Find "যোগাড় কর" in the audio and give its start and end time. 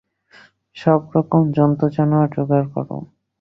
2.35-2.87